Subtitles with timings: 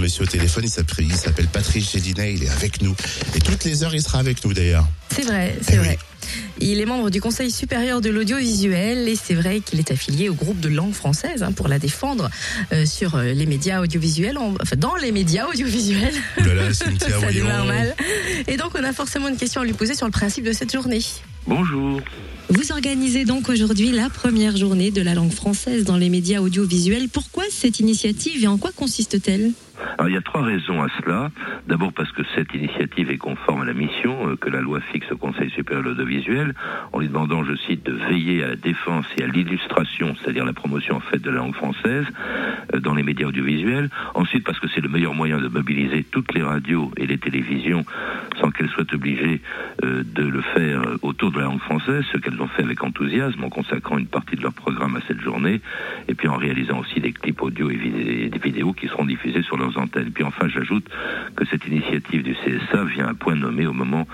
[0.00, 2.94] monsieur au téléphone, il s'appelle, il s'appelle Patrice Gélinet, il est avec nous.
[3.34, 4.86] Et toutes les heures, il sera avec nous d'ailleurs.
[5.14, 5.98] C'est vrai, c'est Eh vrai.
[6.60, 10.34] Il est membre du Conseil supérieur de l'audiovisuel et c'est vrai qu'il est affilié au
[10.34, 12.30] groupe de langue française hein, pour la défendre
[12.72, 16.12] euh, sur euh, les médias audiovisuels, en- enfin dans les médias audiovisuels.
[16.38, 17.44] Ouh là Cynthia, Ça voyons.
[17.44, 17.96] démarre mal.
[18.46, 20.72] Et donc on a forcément une question à lui poser sur le principe de cette
[20.72, 21.00] journée.
[21.46, 22.00] Bonjour.
[22.50, 27.08] Vous organisez donc aujourd'hui la première journée de la langue française dans les médias audiovisuels.
[27.08, 29.52] Pourquoi cette initiative et en quoi consiste-t-elle?
[30.00, 31.30] Alors il y a trois raisons à cela.
[31.66, 35.12] D'abord parce que cette initiative est conforme à la mission euh, que la loi fixe
[35.12, 36.54] au Conseil supérieur de l'audiovisuel,
[36.94, 40.54] en lui demandant, je cite, de veiller à la défense et à l'illustration, c'est-à-dire la
[40.54, 42.06] promotion en fait de la langue française
[42.72, 43.90] euh, dans les médias audiovisuels.
[44.14, 47.84] Ensuite parce que c'est le meilleur moyen de mobiliser toutes les radios et les télévisions
[48.60, 49.40] qu'elles soient obligées
[49.84, 52.84] euh, de le faire euh, autour de la langue française, ce qu'elles ont fait avec
[52.84, 55.62] enthousiasme en consacrant une partie de leur programme à cette journée,
[56.08, 59.56] et puis en réalisant aussi des clips audio et des vidéos qui seront diffusés sur
[59.56, 60.10] leurs antennes.
[60.12, 60.84] Puis enfin, j'ajoute
[61.36, 64.06] que cette initiative du CSA vient à point nommé au moment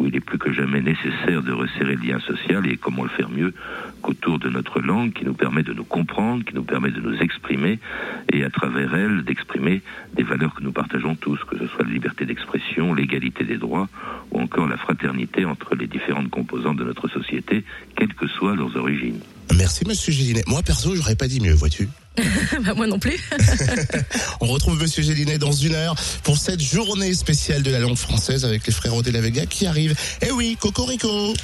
[0.00, 3.10] où il est plus que jamais nécessaire de resserrer le lien social et comment le
[3.10, 3.52] faire mieux
[4.00, 7.18] qu'autour de notre langue qui nous permet de nous comprendre, qui nous permet de nous
[7.18, 7.78] exprimer
[8.32, 9.82] et à travers elle d'exprimer
[10.14, 13.88] des valeurs que nous partageons tous, que ce soit la liberté d'expression, l'égalité des droits
[14.30, 17.62] ou encore la fraternité entre les différentes composantes de notre société,
[17.94, 19.20] quelles que soient leurs origines.
[19.54, 20.44] Merci monsieur Gélinet.
[20.46, 21.88] Moi perso, j'aurais pas dit mieux, vois-tu.
[22.64, 23.18] Bah, Moi non plus.
[24.40, 28.44] On retrouve monsieur Gélinet dans une heure pour cette journée spéciale de la langue française
[28.44, 29.94] avec les frères de la Vega qui arrivent.
[30.22, 31.34] Eh oui, Cocorico